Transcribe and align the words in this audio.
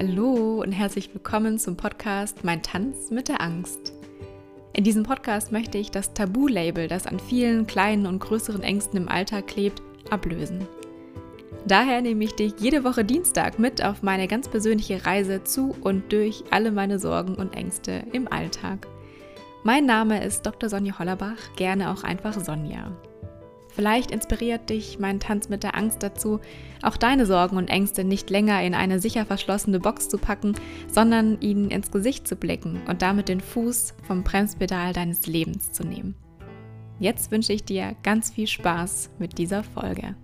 Hallo 0.00 0.62
und 0.62 0.70
herzlich 0.70 1.12
willkommen 1.12 1.58
zum 1.58 1.76
Podcast 1.76 2.44
Mein 2.44 2.62
Tanz 2.62 3.10
mit 3.10 3.26
der 3.26 3.40
Angst. 3.40 3.92
In 4.72 4.84
diesem 4.84 5.02
Podcast 5.02 5.50
möchte 5.50 5.76
ich 5.76 5.90
das 5.90 6.14
Tabu-Label, 6.14 6.86
das 6.86 7.08
an 7.08 7.18
vielen 7.18 7.66
kleinen 7.66 8.06
und 8.06 8.20
größeren 8.20 8.62
Ängsten 8.62 8.96
im 8.96 9.08
Alltag 9.08 9.48
klebt, 9.48 9.82
ablösen. 10.08 10.68
Daher 11.66 12.00
nehme 12.00 12.22
ich 12.22 12.36
dich 12.36 12.52
jede 12.60 12.84
Woche 12.84 13.04
Dienstag 13.04 13.58
mit 13.58 13.84
auf 13.84 14.04
meine 14.04 14.28
ganz 14.28 14.48
persönliche 14.48 15.04
Reise 15.04 15.42
zu 15.42 15.74
und 15.80 16.12
durch 16.12 16.44
alle 16.52 16.70
meine 16.70 17.00
Sorgen 17.00 17.34
und 17.34 17.56
Ängste 17.56 18.04
im 18.12 18.30
Alltag. 18.30 18.86
Mein 19.64 19.84
Name 19.84 20.22
ist 20.22 20.42
Dr. 20.46 20.68
Sonja 20.68 20.96
Hollerbach, 21.00 21.56
gerne 21.56 21.90
auch 21.90 22.04
einfach 22.04 22.38
Sonja. 22.38 22.92
Vielleicht 23.78 24.10
inspiriert 24.10 24.70
dich 24.70 24.98
mein 24.98 25.20
Tanz 25.20 25.48
mit 25.48 25.62
der 25.62 25.76
Angst 25.76 26.02
dazu, 26.02 26.40
auch 26.82 26.96
deine 26.96 27.26
Sorgen 27.26 27.56
und 27.56 27.68
Ängste 27.68 28.02
nicht 28.02 28.28
länger 28.28 28.60
in 28.60 28.74
eine 28.74 28.98
sicher 28.98 29.24
verschlossene 29.24 29.78
Box 29.78 30.08
zu 30.08 30.18
packen, 30.18 30.56
sondern 30.88 31.40
ihnen 31.40 31.70
ins 31.70 31.92
Gesicht 31.92 32.26
zu 32.26 32.34
blicken 32.34 32.80
und 32.88 33.02
damit 33.02 33.28
den 33.28 33.40
Fuß 33.40 33.94
vom 34.02 34.24
Bremspedal 34.24 34.92
deines 34.94 35.28
Lebens 35.28 35.70
zu 35.70 35.84
nehmen. 35.84 36.16
Jetzt 36.98 37.30
wünsche 37.30 37.52
ich 37.52 37.62
dir 37.62 37.94
ganz 38.02 38.30
viel 38.30 38.48
Spaß 38.48 39.10
mit 39.20 39.38
dieser 39.38 39.62
Folge. 39.62 40.16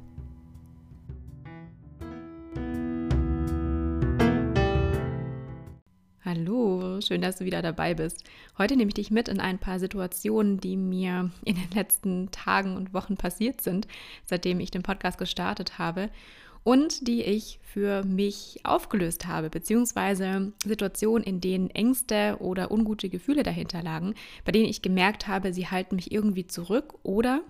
Hallo, 6.26 7.02
schön, 7.02 7.20
dass 7.20 7.36
du 7.36 7.44
wieder 7.44 7.60
dabei 7.60 7.92
bist. 7.92 8.24
Heute 8.56 8.76
nehme 8.76 8.88
ich 8.88 8.94
dich 8.94 9.10
mit 9.10 9.28
in 9.28 9.40
ein 9.40 9.58
paar 9.58 9.78
Situationen, 9.78 10.58
die 10.58 10.74
mir 10.74 11.30
in 11.44 11.56
den 11.56 11.70
letzten 11.74 12.30
Tagen 12.30 12.76
und 12.76 12.94
Wochen 12.94 13.18
passiert 13.18 13.60
sind, 13.60 13.86
seitdem 14.24 14.58
ich 14.58 14.70
den 14.70 14.82
Podcast 14.82 15.18
gestartet 15.18 15.78
habe 15.78 16.08
und 16.62 17.06
die 17.08 17.22
ich 17.22 17.60
für 17.62 18.04
mich 18.04 18.60
aufgelöst 18.62 19.26
habe, 19.26 19.50
beziehungsweise 19.50 20.54
Situationen, 20.64 21.24
in 21.24 21.42
denen 21.42 21.68
Ängste 21.68 22.38
oder 22.40 22.70
ungute 22.70 23.10
Gefühle 23.10 23.42
dahinter 23.42 23.82
lagen, 23.82 24.14
bei 24.46 24.52
denen 24.52 24.70
ich 24.70 24.80
gemerkt 24.80 25.28
habe, 25.28 25.52
sie 25.52 25.66
halten 25.66 25.96
mich 25.96 26.10
irgendwie 26.10 26.46
zurück 26.46 26.94
oder 27.02 27.42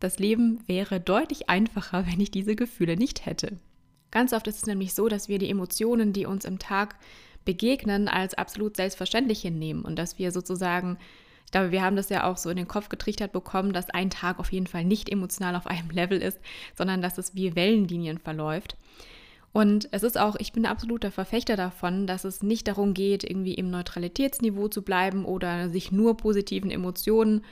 das 0.00 0.18
Leben 0.18 0.60
wäre 0.66 1.00
deutlich 1.00 1.50
einfacher, 1.50 2.06
wenn 2.06 2.18
ich 2.18 2.30
diese 2.30 2.56
Gefühle 2.56 2.96
nicht 2.96 3.26
hätte. 3.26 3.58
Ganz 4.10 4.34
oft 4.34 4.46
ist 4.46 4.56
es 4.56 4.66
nämlich 4.66 4.94
so, 4.94 5.08
dass 5.08 5.28
wir 5.28 5.38
die 5.38 5.48
Emotionen, 5.48 6.12
die 6.12 6.26
uns 6.26 6.44
im 6.44 6.58
Tag 6.58 6.96
begegnen, 7.44 8.08
als 8.08 8.34
absolut 8.34 8.76
selbstverständlich 8.76 9.40
hinnehmen 9.40 9.84
und 9.84 9.98
dass 9.98 10.18
wir 10.18 10.32
sozusagen, 10.32 10.98
ich 11.44 11.52
glaube, 11.52 11.72
wir 11.72 11.82
haben 11.82 11.96
das 11.96 12.08
ja 12.08 12.24
auch 12.24 12.36
so 12.36 12.50
in 12.50 12.56
den 12.56 12.68
Kopf 12.68 12.88
getrichtert 12.88 13.32
bekommen, 13.32 13.72
dass 13.72 13.90
ein 13.90 14.10
Tag 14.10 14.38
auf 14.38 14.52
jeden 14.52 14.66
Fall 14.66 14.84
nicht 14.84 15.08
emotional 15.08 15.56
auf 15.56 15.66
einem 15.66 15.90
Level 15.92 16.20
ist, 16.20 16.38
sondern 16.76 17.02
dass 17.02 17.18
es 17.18 17.34
wie 17.34 17.54
Wellenlinien 17.54 18.18
verläuft. 18.18 18.76
Und 19.52 19.88
es 19.92 20.02
ist 20.02 20.18
auch, 20.18 20.36
ich 20.38 20.52
bin 20.52 20.64
absoluter 20.64 21.10
Verfechter 21.10 21.56
davon, 21.56 22.06
dass 22.06 22.24
es 22.24 22.42
nicht 22.42 22.68
darum 22.68 22.94
geht, 22.94 23.22
irgendwie 23.22 23.54
im 23.54 23.70
Neutralitätsniveau 23.70 24.68
zu 24.68 24.80
bleiben 24.80 25.26
oder 25.26 25.68
sich 25.68 25.92
nur 25.92 26.16
positiven 26.16 26.70
Emotionen 26.70 27.44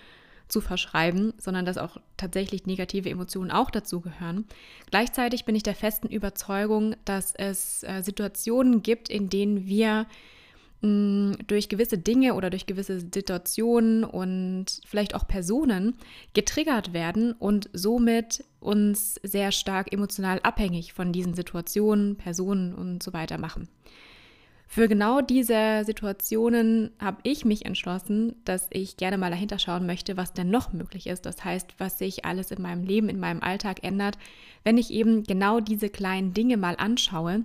zu 0.51 0.61
verschreiben, 0.61 1.33
sondern 1.39 1.65
dass 1.65 1.79
auch 1.79 1.97
tatsächlich 2.17 2.67
negative 2.67 3.09
Emotionen 3.09 3.51
auch 3.51 3.71
dazugehören. 3.71 4.45
Gleichzeitig 4.91 5.45
bin 5.45 5.55
ich 5.55 5.63
der 5.63 5.75
festen 5.75 6.09
Überzeugung, 6.09 6.97
dass 7.05 7.35
es 7.35 7.83
äh, 7.85 8.03
Situationen 8.03 8.83
gibt, 8.83 9.09
in 9.09 9.31
denen 9.31 9.67
wir 9.67 10.07
mm, 10.83 11.33
durch 11.47 11.69
gewisse 11.69 11.99
Dinge 11.99 12.35
oder 12.35 12.51
durch 12.51 12.67
gewisse 12.67 13.01
Situationen 13.01 14.05
und 14.05 14.81
vielleicht 14.85 15.15
auch 15.15 15.27
Personen 15.27 15.95
getriggert 16.35 16.93
werden 16.93 17.33
und 17.33 17.71
somit 17.73 18.45
uns 18.59 19.15
sehr 19.23 19.53
stark 19.53 19.93
emotional 19.93 20.41
abhängig 20.43 20.93
von 20.93 21.13
diesen 21.13 21.35
Situationen, 21.35 22.17
Personen 22.17 22.75
und 22.75 23.03
so 23.03 23.13
weiter 23.13 23.39
machen. 23.39 23.69
Für 24.73 24.87
genau 24.87 25.21
diese 25.21 25.83
Situationen 25.85 26.93
habe 27.01 27.19
ich 27.25 27.45
mich 27.45 27.67
entschlossen, 27.67 28.37
dass 28.45 28.69
ich 28.71 28.97
gerne 28.97 29.19
mal 29.19 29.33
dahinter 29.33 29.59
schauen 29.59 29.85
möchte, 29.85 30.17
was 30.17 30.33
denn 30.33 30.49
noch 30.49 30.73
möglich 30.73 31.09
ist. 31.09 31.27
Das 31.27 31.45
heißt, 31.45 31.75
was 31.79 31.99
sich 31.99 32.25
alles 32.25 32.53
in 32.53 32.63
meinem 32.63 32.85
Leben, 32.85 33.09
in 33.09 33.19
meinem 33.19 33.43
Alltag 33.43 33.83
ändert, 33.83 34.17
wenn 34.63 34.79
ich 34.79 34.93
eben 34.93 35.25
genau 35.25 35.59
diese 35.59 35.91
kleinen 35.91 36.35
Dinge 36.35 36.57
mal 36.57 36.77
anschaue, 36.79 37.45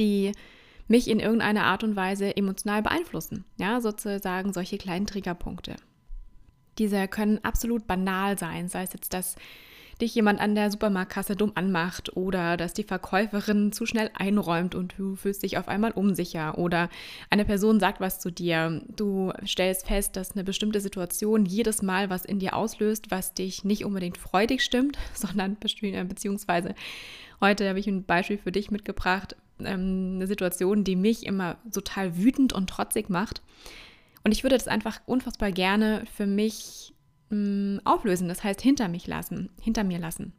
die 0.00 0.32
mich 0.88 1.06
in 1.06 1.20
irgendeiner 1.20 1.62
Art 1.62 1.84
und 1.84 1.94
Weise 1.94 2.36
emotional 2.36 2.82
beeinflussen. 2.82 3.44
Ja, 3.56 3.80
sozusagen 3.80 4.52
solche 4.52 4.78
kleinen 4.78 5.06
Triggerpunkte. 5.06 5.76
Diese 6.78 7.06
können 7.06 7.38
absolut 7.44 7.86
banal 7.86 8.36
sein, 8.36 8.68
sei 8.68 8.82
es 8.82 8.92
jetzt 8.92 9.14
das 9.14 9.36
dich 10.00 10.14
jemand 10.14 10.40
an 10.40 10.54
der 10.54 10.70
Supermarktkasse 10.70 11.36
dumm 11.36 11.52
anmacht 11.54 12.16
oder 12.16 12.56
dass 12.56 12.74
die 12.74 12.82
Verkäuferin 12.82 13.72
zu 13.72 13.86
schnell 13.86 14.10
einräumt 14.14 14.74
und 14.74 14.94
du 14.98 15.16
fühlst 15.16 15.42
dich 15.42 15.56
auf 15.56 15.68
einmal 15.68 15.92
unsicher 15.92 16.58
oder 16.58 16.90
eine 17.30 17.44
Person 17.44 17.80
sagt 17.80 18.00
was 18.00 18.20
zu 18.20 18.30
dir. 18.30 18.82
Du 18.94 19.32
stellst 19.46 19.86
fest, 19.86 20.16
dass 20.16 20.32
eine 20.32 20.44
bestimmte 20.44 20.80
Situation 20.80 21.46
jedes 21.46 21.82
Mal 21.82 22.10
was 22.10 22.24
in 22.24 22.38
dir 22.38 22.54
auslöst, 22.54 23.10
was 23.10 23.32
dich 23.32 23.64
nicht 23.64 23.84
unbedingt 23.84 24.18
freudig 24.18 24.62
stimmt, 24.62 24.98
sondern 25.14 25.56
äh, 25.62 26.04
beziehungsweise 26.04 26.74
heute 27.40 27.68
habe 27.68 27.78
ich 27.78 27.86
ein 27.86 28.04
Beispiel 28.04 28.38
für 28.38 28.52
dich 28.52 28.70
mitgebracht, 28.70 29.36
ähm, 29.60 30.16
eine 30.16 30.26
Situation, 30.26 30.84
die 30.84 30.96
mich 30.96 31.24
immer 31.24 31.56
total 31.72 32.16
wütend 32.16 32.52
und 32.52 32.68
trotzig 32.68 33.08
macht. 33.08 33.40
Und 34.24 34.32
ich 34.32 34.42
würde 34.42 34.56
das 34.56 34.68
einfach 34.68 35.00
unfassbar 35.06 35.52
gerne 35.52 36.02
für 36.12 36.26
mich 36.26 36.92
mm, 37.30 37.78
auflösen, 37.84 38.28
das 38.28 38.44
heißt 38.44 38.60
hinter 38.60 38.88
mich 38.88 39.06
lassen, 39.06 39.50
hinter 39.60 39.84
mir 39.84 39.98
lassen. 39.98 40.32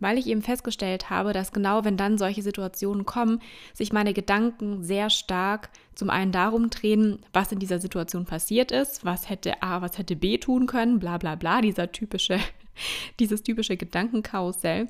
Weil 0.00 0.16
ich 0.16 0.28
eben 0.28 0.42
festgestellt 0.42 1.10
habe, 1.10 1.32
dass 1.32 1.52
genau 1.52 1.84
wenn 1.84 1.96
dann 1.96 2.18
solche 2.18 2.42
Situationen 2.42 3.04
kommen, 3.04 3.40
sich 3.74 3.92
meine 3.92 4.14
Gedanken 4.14 4.84
sehr 4.84 5.10
stark 5.10 5.70
zum 5.94 6.08
einen 6.08 6.30
darum 6.30 6.70
drehen, 6.70 7.18
was 7.32 7.50
in 7.50 7.58
dieser 7.58 7.80
Situation 7.80 8.24
passiert 8.24 8.70
ist, 8.70 9.04
was 9.04 9.28
hätte 9.28 9.62
A, 9.62 9.82
was 9.82 9.98
hätte 9.98 10.14
B 10.14 10.38
tun 10.38 10.66
können, 10.66 11.00
bla 11.00 11.18
bla 11.18 11.34
bla, 11.34 11.60
dieser 11.60 11.90
typische, 11.90 12.38
dieses 13.18 13.42
typische 13.42 13.76
Gedankenkarussell. 13.76 14.86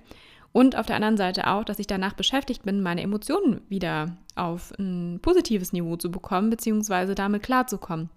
Und 0.52 0.76
auf 0.76 0.86
der 0.86 0.96
anderen 0.96 1.16
Seite 1.16 1.46
auch, 1.46 1.64
dass 1.64 1.78
ich 1.78 1.86
danach 1.86 2.14
beschäftigt 2.14 2.64
bin, 2.64 2.82
meine 2.82 3.02
Emotionen 3.02 3.60
wieder 3.68 4.16
auf 4.34 4.72
ein 4.78 5.20
positives 5.20 5.72
Niveau 5.72 5.96
zu 5.96 6.10
bekommen, 6.10 6.50
beziehungsweise 6.50 7.14
damit 7.14 7.42
klarzukommen. 7.42 8.10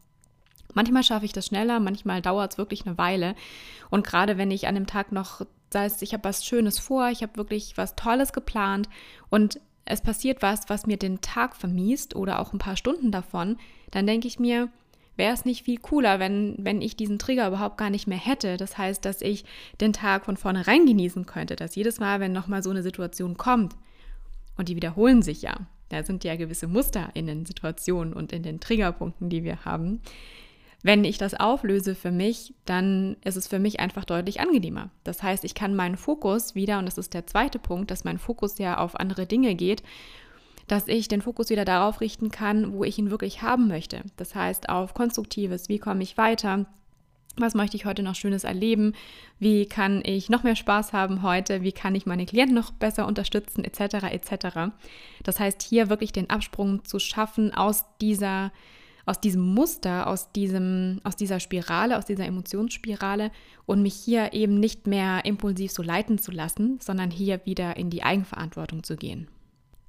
Manchmal 0.74 1.04
schaffe 1.04 1.26
ich 1.26 1.34
das 1.34 1.48
schneller, 1.48 1.80
manchmal 1.80 2.22
dauert 2.22 2.54
es 2.54 2.58
wirklich 2.58 2.86
eine 2.86 2.98
Weile. 2.98 3.36
Und 3.90 4.06
gerade 4.06 4.38
wenn 4.38 4.52
ich 4.52 4.68
an 4.68 4.76
dem 4.76 4.88
Tag 4.88 5.12
noch, 5.12 5.42
sei 5.72 5.86
es, 5.86 6.02
ich 6.02 6.14
habe 6.14 6.24
was 6.24 6.46
Schönes 6.46 6.80
vor, 6.80 7.10
ich 7.10 7.22
habe 7.24 7.36
wirklich 7.38 7.78
was 7.78 7.96
Tolles 7.96 8.34
geplant 8.34 8.90
und 9.30 9.60
es 9.86 10.02
passiert 10.02 10.42
was, 10.42 10.70
was 10.70 10.86
mir 10.86 10.98
den 10.98 11.22
Tag 11.22 11.56
vermiest 11.56 12.16
oder 12.16 12.40
auch 12.40 12.54
ein 12.54 12.60
paar 12.60 12.78
Stunden 12.78 13.12
davon, 13.12 13.58
dann 13.90 14.08
denke 14.08 14.28
ich 14.28 14.40
mir, 14.40 14.70
wäre 15.18 15.34
es 15.34 15.46
nicht 15.46 15.64
viel 15.64 15.78
cooler, 15.78 16.20
wenn, 16.20 16.56
wenn 16.60 16.82
ich 16.82 16.96
diesen 16.96 17.20
Trigger 17.20 17.48
überhaupt 17.48 17.78
gar 17.78 17.90
nicht 17.90 18.08
mehr 18.08 18.18
hätte. 18.18 18.58
Das 18.58 18.78
heißt, 18.78 19.04
dass 19.04 19.22
ich 19.22 19.44
den 19.80 19.94
Tag 19.94 20.26
von 20.26 20.38
vornherein 20.38 20.86
genießen 20.86 21.26
könnte, 21.26 21.56
dass 21.56 21.76
jedes 21.76 22.00
Mal, 22.00 22.20
wenn 22.20 22.32
nochmal 22.32 22.64
so 22.64 22.70
eine 22.70 22.84
Situation 22.84 23.38
kommt, 23.38 23.76
und 24.58 24.70
die 24.70 24.76
wiederholen 24.76 25.22
sich 25.22 25.42
ja, 25.42 25.56
da 25.90 26.04
sind 26.04 26.24
ja 26.24 26.36
gewisse 26.36 26.68
Muster 26.68 27.10
in 27.14 27.28
den 27.28 27.46
Situationen 27.46 28.14
und 28.14 28.32
in 28.32 28.44
den 28.44 28.60
Triggerpunkten, 28.60 29.30
die 29.30 29.44
wir 29.44 29.66
haben, 29.66 30.02
wenn 30.84 31.04
ich 31.04 31.18
das 31.18 31.34
auflöse 31.34 31.96
für 31.96 32.12
mich, 32.12 32.54
dann 32.66 33.18
ist 33.24 33.36
es 33.36 33.48
für 33.48 33.60
mich 33.60 33.80
einfach 33.80 34.06
deutlich 34.06 34.40
angenehmer. 34.40 34.90
Das 35.04 35.22
heißt, 35.22 35.44
ich 35.44 35.54
kann 35.54 35.76
meinen 35.76 35.98
Fokus 35.98 36.56
wieder, 36.56 36.80
und 36.80 36.86
das 36.86 36.98
ist 36.98 37.14
der 37.14 37.28
zweite 37.28 37.60
Punkt, 37.60 37.92
dass 37.92 38.04
mein 38.04 38.18
Fokus 38.18 38.58
ja 38.58 38.78
auf 38.78 39.00
andere 39.00 39.28
Dinge 39.28 39.56
geht, 39.56 39.84
dass 40.68 40.88
ich 40.88 41.08
den 41.08 41.22
Fokus 41.22 41.50
wieder 41.50 41.66
darauf 41.66 42.02
richten 42.02 42.32
kann, 42.32 42.74
wo 42.74 42.84
ich 42.84 42.98
ihn 42.98 43.12
wirklich 43.12 43.42
haben 43.42 43.68
möchte. 43.68 44.02
Das 44.18 44.36
heißt, 44.36 44.70
auf 44.70 44.94
Konstruktives, 44.94 45.70
wie 45.70 45.80
komme 45.80 46.02
ich 46.02 46.18
weiter, 46.18 46.66
was 47.38 47.56
möchte 47.56 47.78
ich 47.78 47.86
heute 47.86 48.04
noch 48.04 48.16
Schönes 48.16 48.44
erleben? 48.44 48.94
Wie 49.40 49.66
kann 49.66 50.02
ich 50.04 50.30
noch 50.30 50.44
mehr 50.44 50.56
Spaß 50.56 50.92
haben 50.92 51.22
heute? 51.22 51.62
Wie 51.62 51.72
kann 51.72 51.96
ich 51.96 52.06
meine 52.06 52.26
Klienten 52.26 52.56
noch 52.56 52.72
besser 52.72 53.08
unterstützen? 53.08 53.64
Etc. 53.64 53.80
etc. 54.12 54.74
Das 55.24 55.40
heißt, 55.40 55.62
hier 55.62 55.90
wirklich 55.90 56.12
den 56.12 56.30
Absprung 56.30 56.84
zu 56.84 57.00
schaffen 57.00 57.54
aus 57.54 57.86
dieser 58.02 58.52
aus 59.12 59.20
diesem 59.20 59.42
Muster, 59.42 60.08
aus, 60.08 60.32
diesem, 60.32 61.02
aus 61.04 61.18
dieser 61.18 61.42
Spirale, 61.42 61.98
aus 61.98 62.06
dieser 62.06 62.26
Emotionsspirale 62.26 63.30
und 63.66 63.82
mich 63.82 63.94
hier 63.94 64.32
eben 64.32 64.58
nicht 64.60 64.88
mehr 64.88 65.26
impulsiv 65.26 65.74
so 65.74 65.84
leiten 65.84 66.18
zu 66.18 66.32
lassen, 66.32 66.80
sondern 66.82 67.12
hier 67.12 67.42
wieder 67.46 67.76
in 67.76 67.90
die 67.90 68.04
Eigenverantwortung 68.04 68.84
zu 68.84 68.96
gehen. 68.96 69.28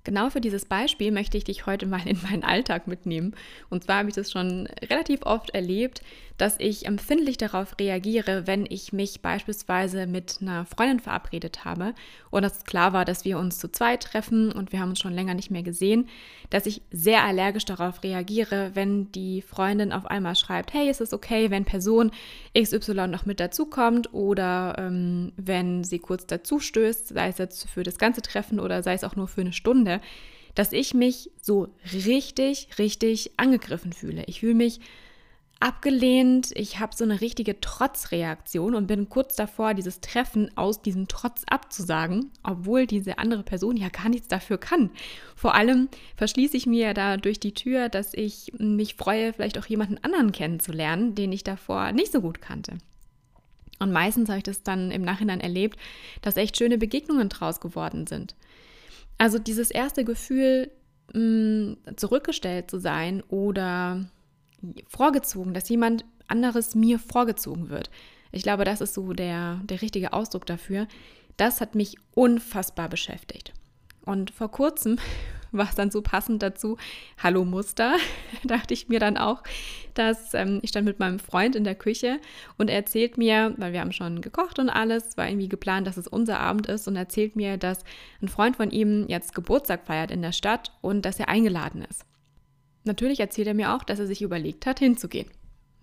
Genau 0.04 0.31
für 0.31 0.40
dieses 0.40 0.64
Beispiel 0.64 1.12
möchte 1.12 1.38
ich 1.38 1.44
dich 1.44 1.66
heute 1.66 1.87
mal 1.87 2.06
in 2.06 2.20
meinen 2.22 2.43
Alltag 2.43 2.88
mitnehmen. 2.88 3.34
Und 3.70 3.84
zwar 3.84 3.99
habe 3.99 4.08
ich 4.08 4.14
das 4.14 4.32
schon 4.32 4.66
relativ 4.90 5.22
oft 5.22 5.50
erlebt, 5.50 6.02
dass 6.38 6.56
ich 6.58 6.87
empfindlich 6.87 7.37
darauf 7.37 7.78
reagiere, 7.78 8.46
wenn 8.46 8.66
ich 8.69 8.93
mich 8.93 9.20
beispielsweise 9.20 10.08
mit 10.08 10.38
einer 10.40 10.66
Freundin 10.66 10.99
verabredet 10.99 11.64
habe 11.64 11.94
und 12.31 12.43
es 12.43 12.64
klar 12.64 12.93
war, 12.93 13.04
dass 13.04 13.25
wir 13.25 13.38
uns 13.38 13.58
zu 13.58 13.70
zweit 13.70 14.02
treffen 14.02 14.50
und 14.50 14.72
wir 14.72 14.81
haben 14.81 14.90
uns 14.90 14.99
schon 14.99 15.12
länger 15.12 15.34
nicht 15.34 15.52
mehr 15.52 15.62
gesehen, 15.62 16.08
dass 16.50 16.66
ich 16.66 16.82
sehr 16.90 17.22
allergisch 17.22 17.64
darauf 17.64 18.02
reagiere, 18.02 18.72
wenn 18.75 19.12
die 19.12 19.43
Freundin 19.43 19.93
auf 19.93 20.06
einmal 20.06 20.34
schreibt, 20.34 20.75
hey, 20.75 20.90
ist 20.90 21.00
es 21.00 21.12
okay, 21.12 21.50
wenn 21.50 21.64
Person 21.64 22.10
XY 22.58 23.06
noch 23.08 23.25
mit 23.25 23.38
dazukommt 23.38 24.12
oder 24.12 24.75
ähm, 24.78 25.32
wenn 25.37 25.84
sie 25.84 25.99
kurz 25.99 26.26
dazu 26.26 26.58
stößt, 26.58 27.08
sei 27.08 27.28
es 27.28 27.38
jetzt 27.38 27.69
für 27.69 27.82
das 27.82 27.99
ganze 27.99 28.22
Treffen 28.22 28.58
oder 28.58 28.82
sei 28.82 28.94
es 28.94 29.04
auch 29.04 29.16
nur 29.16 29.28
für 29.28 29.43
eine 29.43 29.52
Stunde 29.52 29.92
dass 30.55 30.73
ich 30.73 30.94
mich 30.94 31.31
so 31.41 31.69
richtig, 31.93 32.69
richtig 32.79 33.33
angegriffen 33.37 33.93
fühle. 33.93 34.25
Ich 34.27 34.41
fühle 34.41 34.55
mich 34.55 34.81
abgelehnt, 35.62 36.50
ich 36.56 36.81
habe 36.81 36.94
so 36.94 37.05
eine 37.05 37.21
richtige 37.21 37.61
Trotzreaktion 37.61 38.75
und 38.75 38.89
bin 38.89 39.09
kurz 39.09 39.37
davor, 39.37 39.75
dieses 39.75 40.00
Treffen 40.00 40.50
aus 40.56 40.83
diesem 40.83 41.06
Trotz 41.06 41.44
abzusagen, 41.49 42.33
obwohl 42.43 42.87
diese 42.87 43.19
andere 43.19 43.44
Person 43.44 43.77
ja 43.77 43.89
gar 43.89 44.09
nichts 44.09 44.27
dafür 44.27 44.59
kann. 44.59 44.91
Vor 45.37 45.55
allem 45.55 45.89
verschließe 46.17 46.56
ich 46.56 46.67
mir 46.67 46.95
da 46.95 47.17
durch 47.17 47.38
die 47.38 47.55
Tür, 47.55 47.88
dass 47.88 48.12
ich 48.12 48.53
mich 48.59 48.97
freue, 48.97 49.33
vielleicht 49.33 49.56
auch 49.56 49.67
jemanden 49.67 49.99
anderen 50.03 50.33
kennenzulernen, 50.33 51.15
den 51.15 51.31
ich 51.31 51.45
davor 51.45 51.93
nicht 51.93 52.11
so 52.11 52.21
gut 52.21 52.43
kannte. 52.43 52.79
Und 53.79 53.93
meistens 53.93 54.29
habe 54.29 54.38
ich 54.38 54.45
das 54.45 54.65
dann 54.65 54.91
im 54.91 55.03
Nachhinein 55.03 55.41
erlebt, 55.41 55.79
dass 56.23 56.37
echt 56.37 56.56
schöne 56.56 56.79
Begegnungen 56.79 57.29
draus 57.29 57.61
geworden 57.61 58.09
sind. 58.09 58.35
Also 59.19 59.38
dieses 59.38 59.70
erste 59.70 60.05
Gefühl, 60.05 60.70
mh, 61.14 61.76
zurückgestellt 61.97 62.70
zu 62.70 62.79
sein 62.79 63.23
oder 63.29 64.06
vorgezogen, 64.88 65.55
dass 65.55 65.69
jemand 65.69 66.05
anderes 66.29 66.75
mir 66.75 66.99
vorgezogen 66.99 67.69
wird. 67.69 67.91
Ich 68.31 68.43
glaube, 68.43 68.64
das 68.64 68.81
ist 68.81 68.94
so 68.94 69.12
der, 69.12 69.61
der 69.64 69.82
richtige 69.82 70.12
Ausdruck 70.12 70.47
dafür. 70.47 70.87
Das 71.37 71.61
hat 71.61 71.75
mich 71.75 71.97
unfassbar 72.14 72.88
beschäftigt. 72.88 73.53
Und 74.05 74.31
vor 74.31 74.50
kurzem 74.50 74.99
war 75.52 75.69
es 75.69 75.75
dann 75.75 75.90
so 75.90 76.02
passend 76.02 76.43
dazu, 76.43 76.76
Hallo 77.22 77.44
Muster, 77.44 77.96
dachte 78.44 78.75
ich 78.75 78.88
mir 78.88 79.00
dann 79.00 79.16
auch, 79.16 79.43
dass 79.94 80.34
ähm, 80.34 80.60
ich 80.62 80.70
stand 80.70 80.87
mit 80.87 80.99
meinem 80.99 81.19
Freund 81.19 81.54
in 81.54 81.64
der 81.64 81.75
Küche 81.75 82.19
und 82.58 82.70
er 82.70 82.76
erzählt 82.76 83.19
mir, 83.19 83.54
weil 83.58 83.72
wir 83.72 83.81
haben 83.81 83.93
schon 83.93 84.20
gekocht 84.20 84.58
und 84.58 84.70
alles, 84.70 85.16
war 85.16 85.28
irgendwie 85.28 85.49
geplant, 85.49 85.87
dass 85.87 85.96
es 85.96 86.08
unser 86.08 86.40
Abend 86.40 86.66
ist 86.66 86.88
und 86.88 86.96
erzählt 86.96 87.37
mir, 87.37 87.56
dass 87.56 87.84
ein 88.20 88.28
Freund 88.28 88.56
von 88.56 88.70
ihm 88.70 89.06
jetzt 89.08 89.34
Geburtstag 89.34 89.87
feiert 89.87 90.10
in 90.10 90.22
der 90.22 90.32
Stadt 90.32 90.72
und 90.81 91.04
dass 91.04 91.20
er 91.20 91.28
eingeladen 91.28 91.84
ist. 91.88 92.04
Natürlich 92.84 93.20
erzählt 93.20 93.46
er 93.46 93.54
mir 93.54 93.75
auch, 93.75 93.84
dass 93.84 94.00
er 94.00 94.06
sich 94.06 94.22
überlegt 94.22 94.66
hat, 94.66 94.78
hinzugehen. 94.78 95.31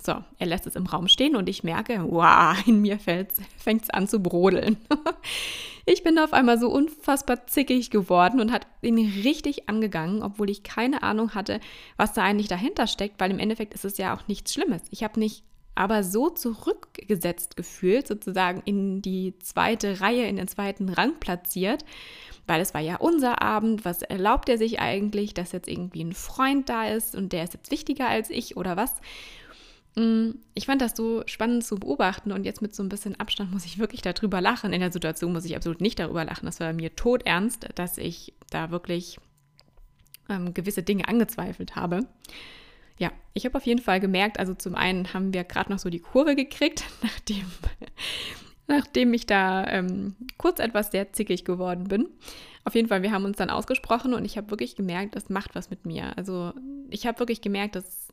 So, 0.01 0.24
er 0.38 0.48
lässt 0.48 0.66
es 0.66 0.75
im 0.75 0.86
Raum 0.86 1.10
stehen 1.10 1.36
und 1.36 1.50
ich 1.50 1.63
merke, 1.63 2.06
wow, 2.10 2.56
in 2.66 2.81
mir 2.81 3.00
fängt 3.00 3.84
es 3.84 3.90
an 3.90 4.07
zu 4.07 4.22
brodeln. 4.22 4.78
ich 5.86 6.04
bin 6.04 6.18
auf 6.18 6.31
einmal 6.31 6.57
so 6.57 6.69
unfassbar 6.69 7.48
zickig 7.48 7.90
geworden 7.90 8.40
und 8.40 8.51
hat 8.51 8.66
ihn 8.81 8.98
richtig 8.98 9.68
angegangen, 9.68 10.24
obwohl 10.24 10.50
ich 10.50 10.63
keine 10.63 11.04
Ahnung 11.04 11.36
hatte, 11.36 11.60
was 11.98 12.13
da 12.13 12.24
eigentlich 12.24 12.48
dahinter 12.48 12.88
steckt, 12.88 13.19
weil 13.19 13.31
im 13.31 13.40
Endeffekt 13.40 13.74
ist 13.74 13.86
es 13.86 13.98
ja 13.98 14.16
auch 14.16 14.28
nichts 14.28 14.54
Schlimmes. 14.54 14.84
Ich 14.90 15.04
habe 15.04 15.19
mich 15.19 15.44
aber 15.75 16.04
so 16.04 16.30
zurückgesetzt 16.30 17.56
gefühlt, 17.56 18.07
sozusagen 18.07 18.62
in 18.66 19.02
die 19.02 19.38
zweite 19.40 20.02
Reihe, 20.02 20.28
in 20.28 20.36
den 20.36 20.48
zweiten 20.48 20.90
Rang 20.90 21.19
platziert, 21.19 21.86
weil 22.48 22.62
es 22.62 22.74
war 22.74 22.81
ja 22.81 22.98
unser 22.98 23.42
Abend, 23.42 23.86
was 23.86 24.02
erlaubt 24.02 24.50
er 24.50 24.57
sich 24.57 24.80
eigentlich, 24.80 25.34
dass 25.34 25.52
jetzt 25.52 25.69
irgendwie 25.69 26.04
ein 26.04 26.13
Freund 26.13 26.68
da 26.68 26.88
ist 26.88 27.16
und 27.16 27.31
der 27.31 27.44
ist 27.44 27.54
jetzt 27.54 27.72
wichtiger 27.72 28.10
als 28.10 28.30
ich 28.30 28.57
oder 28.57 28.75
was? 28.75 28.94
Mm, 30.00 30.36
ich 30.54 30.66
fand 30.66 30.81
das 30.81 30.96
so 30.96 31.24
spannend 31.25 31.66
zu 31.66 31.75
beobachten 31.75 32.31
und 32.31 32.46
jetzt 32.46 32.62
mit 32.62 32.74
so 32.74 32.81
ein 32.81 32.90
bisschen 32.90 33.19
Abstand 33.19 33.51
muss 33.51 33.66
ich 33.66 33.80
wirklich 33.80 34.01
darüber 34.01 34.40
lachen. 34.40 34.72
In 34.72 34.80
der 34.80 34.94
Situation 34.94 35.34
muss 35.34 35.44
ich 35.44 35.57
absolut 35.57 35.81
nicht 35.81 36.00
darüber 36.00 36.24
lachen. 36.24 36.46
Das 36.46 36.62
war 36.62 36.72
mir 36.72 36.96
todernst, 36.96 37.68
dass 37.75 37.98
ich 37.98 38.34
da 38.50 38.72
wirklich 38.72 39.19
ähm, 40.30 40.54
gewisse 40.54 40.84
Dinge 40.84 41.07
angezweifelt 41.07 41.75
habe. 41.75 42.07
Ja, 42.98 43.12
ich 43.34 43.46
habe 43.46 43.57
auf 43.57 43.66
jeden 43.66 43.81
Fall 43.81 44.00
gemerkt, 44.00 44.40
also 44.40 44.54
zum 44.54 44.75
einen 44.75 45.13
haben 45.13 45.34
wir 45.34 45.44
gerade 45.44 45.72
noch 45.72 45.80
so 45.80 45.90
die 45.90 46.00
Kurve 46.00 46.36
gekriegt, 46.36 46.86
nachdem 47.02 47.45
nachdem 48.68 49.13
ich 49.13 49.25
da 49.25 49.66
ähm, 49.68 50.16
kurz 50.38 50.60
etwas 50.60 50.92
sehr 50.92 51.12
zickig 51.12 51.44
geworden 51.44 51.86
bin. 51.86 52.07
Auf 52.63 52.75
jeden 52.75 52.88
Fall, 52.88 53.02
wir 53.02 53.12
haben 53.12 53.25
uns 53.25 53.38
dann 53.38 53.50
ausgesprochen 53.50 54.13
und 54.13 54.24
ich 54.24 54.38
habe 54.38 54.52
wirklich 54.52 54.75
gemerkt, 54.75 55.16
das 55.16 55.30
macht 55.30 55.56
was 55.56 55.72
mit 55.72 55.86
mir. 55.86 56.16
Also 56.18 56.54
ich 56.90 57.07
habe 57.07 57.19
wirklich 57.19 57.42
gemerkt, 57.42 57.75
das 57.75 58.10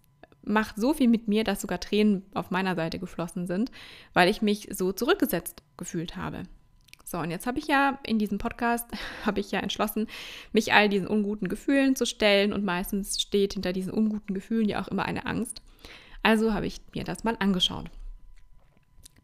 macht 0.47 0.77
so 0.77 0.95
viel 0.95 1.09
mit 1.09 1.29
mir, 1.29 1.45
dass 1.45 1.61
sogar 1.61 1.81
Tränen 1.81 2.25
auf 2.35 2.51
meiner 2.51 2.75
Seite 2.75 2.99
geflossen 2.99 3.47
sind, 3.47 3.71
weil 4.15 4.29
ich 4.29 4.43
mich 4.43 4.69
so 4.73 4.93
zurückgesetzt 4.93 5.63
gefühlt 5.77 6.17
habe. 6.17 6.45
So, 7.05 7.19
und 7.19 7.31
jetzt 7.31 7.47
habe 7.47 7.59
ich 7.59 7.67
ja 7.69 7.99
in 8.05 8.19
diesem 8.19 8.39
Podcast, 8.39 8.87
habe 9.27 9.41
ich 9.41 9.51
ja 9.51 9.61
entschlossen, 9.61 10.07
mich 10.53 10.73
all 10.73 10.89
diesen 10.89 11.07
unguten 11.07 11.49
Gefühlen 11.49 11.95
zu 11.97 12.07
stellen 12.07 12.53
und 12.53 12.65
meistens 12.65 13.21
steht 13.21 13.55
hinter 13.55 13.73
diesen 13.73 13.93
unguten 13.93 14.35
Gefühlen 14.35 14.69
ja 14.69 14.83
auch 14.83 14.89
immer 14.89 15.05
eine 15.05 15.27
Angst. 15.27 15.63
Also 16.23 16.53
habe 16.53 16.67
ich 16.67 16.81
mir 16.95 17.05
das 17.05 17.23
mal 17.23 17.37
angeschaut. 17.39 17.91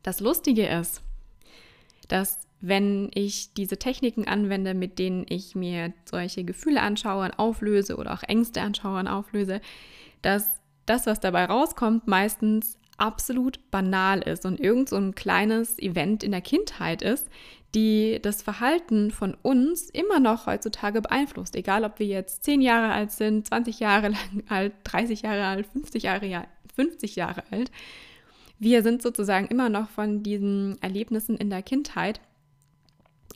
Das 0.03 0.21
Lustige 0.21 0.67
ist, 0.67 1.03
dass 2.09 2.47
wenn 2.61 3.11
ich 3.15 3.55
diese 3.55 3.77
Techniken 3.77 4.29
anwende, 4.29 4.75
mit 4.75 5.01
denen 5.01 5.27
ich 5.29 5.57
mir 5.57 5.93
solche 6.05 6.45
Gefühle 6.45 6.81
anschaue 6.81 7.25
und 7.25 7.39
auflöse 7.39 7.97
oder 7.97 8.15
auch 8.15 8.23
Ängste 8.23 8.63
anschaue 8.63 9.01
und 9.01 9.09
auflöse, 9.09 9.61
dass 10.23 10.62
das, 10.87 11.07
was 11.07 11.21
dabei 11.21 11.45
rauskommt, 11.45 12.07
meistens 12.07 12.79
absolut 12.99 13.71
banal 13.71 14.21
ist 14.21 14.45
und 14.47 14.61
irgend 14.61 14.89
so 14.89 14.97
ein 14.97 15.15
kleines 15.15 15.79
Event 15.79 16.23
in 16.23 16.31
der 16.31 16.41
Kindheit 16.41 17.03
ist, 17.03 17.29
die 17.75 18.19
das 18.21 18.43
Verhalten 18.43 19.11
von 19.11 19.35
uns 19.43 19.89
immer 19.91 20.21
noch 20.21 20.47
heutzutage 20.47 21.01
beeinflusst. 21.01 21.57
Egal, 21.57 21.85
ob 21.85 21.99
wir 21.99 22.07
jetzt 22.07 22.45
10 22.45 22.61
Jahre 22.61 22.93
alt 22.93 23.13
sind, 23.13 23.49
20 23.49 23.81
Jahre 23.81 24.09
lang 24.09 24.45
alt, 24.49 24.73
30 24.85 25.23
Jahre 25.23 25.47
alt, 25.47 25.67
50 25.67 26.03
Jahre, 26.03 26.47
50 26.77 27.17
Jahre 27.17 27.43
alt 27.51 27.71
wir 28.63 28.85
sind 28.85 29.03
sozusagen 29.03 29.49
immer 29.49 29.69
noch 29.69 29.89
von 29.89 30.23
diesen 30.23 30.81
Erlebnissen 30.81 31.37
in 31.37 31.51
der 31.51 31.63
Kindheit 31.65 32.21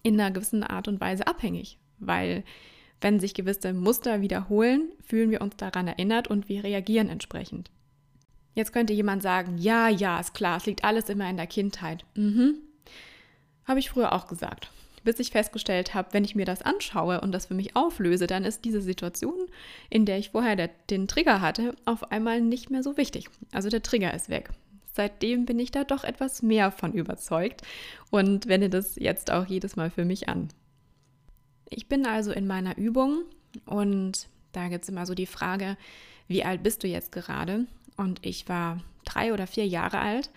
in 0.05 0.21
einer 0.21 0.31
gewissen 0.31 0.63
Art 0.63 0.87
und 0.87 1.01
Weise 1.01 1.27
abhängig, 1.27 1.81
weil 1.99 2.45
wenn 3.01 3.21
sich 3.21 3.35
gewisse 3.35 3.73
Muster 3.73 4.21
wiederholen, 4.21 4.89
fühlen 5.05 5.31
wir 5.31 5.41
uns 5.41 5.57
daran 5.57 5.89
erinnert 5.89 6.29
und 6.29 6.49
wir 6.49 6.65
reagieren 6.65 7.09
entsprechend. 7.09 7.71
Jetzt 8.55 8.73
könnte 8.73 8.95
jemand 8.95 9.23
sagen, 9.23 9.59
ja, 9.59 9.89
ja, 9.89 10.19
ist 10.19 10.35
klar, 10.35 10.57
es 10.57 10.67
liegt 10.67 10.85
alles 10.85 11.09
immer 11.09 11.29
in 11.29 11.37
der 11.37 11.47
Kindheit. 11.47 12.05
Mhm. 12.15 12.55
Habe 13.65 13.81
ich 13.81 13.91
früher 13.91 14.13
auch 14.13 14.29
gesagt. 14.29 14.71
Bis 15.05 15.19
ich 15.19 15.31
festgestellt 15.31 15.95
habe, 15.95 16.09
wenn 16.13 16.25
ich 16.25 16.35
mir 16.35 16.47
das 16.47 16.63
anschaue 16.63 17.21
und 17.21 17.33
das 17.33 17.47
für 17.47 17.55
mich 17.55 17.77
auflöse, 17.77 18.27
dann 18.27 18.45
ist 18.45 18.65
diese 18.65 18.81
Situation, 18.81 19.47
in 19.91 20.07
der 20.07 20.19
ich 20.19 20.31
vorher 20.31 20.57
der, 20.57 20.71
den 20.91 21.07
Trigger 21.07 21.41
hatte, 21.41 21.77
auf 21.85 22.11
einmal 22.11 22.41
nicht 22.41 22.71
mehr 22.71 22.83
so 22.83 22.97
wichtig. 22.97 23.29
Also 23.53 23.69
der 23.69 23.83
Trigger 23.83 24.15
ist 24.15 24.31
weg 24.31 24.51
seitdem 24.97 25.45
bin 25.45 25.61
ich 25.61 25.71
da 25.71 25.85
doch 25.85 26.03
etwas 26.03 26.43
mehr 26.43 26.73
von 26.73 26.93
überzeugt 26.93 27.63
und 28.11 28.49
wende 28.49 28.69
das 28.69 28.97
jetzt 28.97 29.31
auch 29.31 29.47
jedes 29.47 29.77
Mal 29.77 29.91
für 29.91 30.05
mich 30.05 30.29
an. 30.29 30.49
Ich 31.69 31.89
bin 31.89 32.07
also 32.07 32.33
in 32.33 32.47
meiner 32.47 32.77
Übung 32.77 33.23
und 33.65 34.29
da 34.53 34.69
gibt 34.69 34.85
es 34.85 34.89
immer 34.89 35.07
so 35.07 35.15
die 35.15 35.27
Frage, 35.27 35.77
wie 36.29 36.45
alt 36.45 36.63
bist 36.63 36.83
du 36.83 36.89
jetzt 36.89 37.13
gerade? 37.13 37.67
Und 37.97 38.25
ich 38.25 38.49
war 38.49 38.83
drei 39.05 39.33
oder 39.33 39.47
vier 39.47 39.67
Jahre 39.67 39.99
alt 39.99 40.31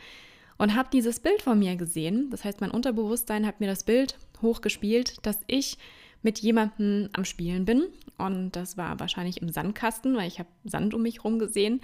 und 0.57 0.75
habe 0.75 0.89
dieses 0.91 1.19
Bild 1.19 1.41
von 1.41 1.59
mir 1.59 1.75
gesehen. 1.75 2.29
Das 2.29 2.43
heißt, 2.43 2.61
mein 2.61 2.71
Unterbewusstsein 2.71 3.45
hat 3.45 3.59
mir 3.59 3.67
das 3.67 3.83
Bild 3.83 4.17
hochgespielt, 4.41 5.25
dass 5.25 5.39
ich 5.47 5.77
mit 6.21 6.39
jemandem 6.39 7.09
am 7.13 7.25
Spielen 7.25 7.65
bin. 7.65 7.87
Und 8.17 8.51
das 8.51 8.77
war 8.77 8.99
wahrscheinlich 8.99 9.41
im 9.41 9.49
Sandkasten, 9.49 10.15
weil 10.15 10.27
ich 10.27 10.39
habe 10.39 10.49
Sand 10.65 10.93
um 10.93 11.01
mich 11.01 11.17
herum 11.17 11.39
gesehen. 11.39 11.81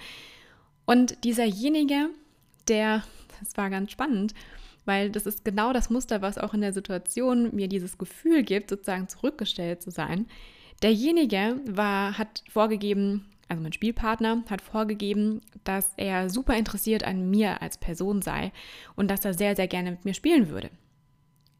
Und 0.84 1.24
dieserjenige 1.24 2.10
der, 2.68 3.02
das 3.40 3.56
war 3.56 3.70
ganz 3.70 3.92
spannend, 3.92 4.34
weil 4.86 5.10
das 5.10 5.26
ist 5.26 5.44
genau 5.44 5.72
das 5.72 5.90
Muster, 5.90 6.22
was 6.22 6.38
auch 6.38 6.54
in 6.54 6.62
der 6.62 6.72
Situation 6.72 7.54
mir 7.54 7.68
dieses 7.68 7.98
Gefühl 7.98 8.42
gibt, 8.42 8.70
sozusagen 8.70 9.08
zurückgestellt 9.08 9.82
zu 9.82 9.90
sein. 9.90 10.26
Derjenige 10.82 11.60
war, 11.66 12.16
hat 12.16 12.42
vorgegeben, 12.48 13.26
also 13.48 13.62
mein 13.62 13.72
Spielpartner 13.72 14.42
hat 14.48 14.62
vorgegeben, 14.62 15.40
dass 15.64 15.92
er 15.96 16.30
super 16.30 16.56
interessiert 16.56 17.04
an 17.04 17.30
mir 17.30 17.62
als 17.62 17.78
Person 17.78 18.22
sei 18.22 18.52
und 18.94 19.10
dass 19.10 19.24
er 19.24 19.34
sehr, 19.34 19.56
sehr 19.56 19.68
gerne 19.68 19.90
mit 19.92 20.04
mir 20.04 20.14
spielen 20.14 20.48
würde. 20.48 20.70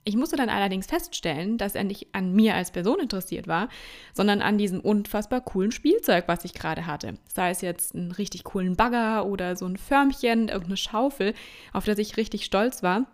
Ich 0.08 0.14
musste 0.14 0.36
dann 0.36 0.50
allerdings 0.50 0.86
feststellen, 0.86 1.58
dass 1.58 1.74
er 1.74 1.82
nicht 1.82 2.06
an 2.12 2.32
mir 2.32 2.54
als 2.54 2.70
Person 2.70 3.00
interessiert 3.00 3.48
war, 3.48 3.68
sondern 4.14 4.40
an 4.40 4.56
diesem 4.56 4.78
unfassbar 4.78 5.40
coolen 5.40 5.72
Spielzeug, 5.72 6.28
was 6.28 6.44
ich 6.44 6.54
gerade 6.54 6.86
hatte. 6.86 7.18
Sei 7.26 7.50
es 7.50 7.60
jetzt 7.60 7.92
einen 7.92 8.12
richtig 8.12 8.44
coolen 8.44 8.76
Bagger 8.76 9.26
oder 9.26 9.56
so 9.56 9.66
ein 9.66 9.76
Förmchen, 9.76 10.46
irgendeine 10.46 10.76
Schaufel, 10.76 11.34
auf 11.72 11.86
das 11.86 11.98
ich 11.98 12.16
richtig 12.16 12.44
stolz 12.44 12.84
war. 12.84 13.06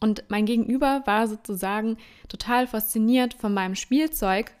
Und 0.00 0.24
mein 0.28 0.46
Gegenüber 0.46 1.02
war 1.04 1.28
sozusagen 1.28 1.98
total 2.30 2.66
fasziniert 2.66 3.34
von 3.34 3.52
meinem 3.52 3.74
Spielzeug, 3.74 4.52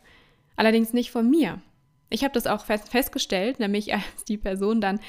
allerdings 0.56 0.92
nicht 0.92 1.10
von 1.10 1.30
mir. 1.30 1.62
Ich 2.10 2.22
habe 2.22 2.34
das 2.34 2.46
auch 2.46 2.66
fest 2.66 2.90
festgestellt, 2.90 3.60
nämlich 3.60 3.94
als 3.94 4.24
die 4.28 4.36
Person 4.36 4.82
dann 4.82 5.00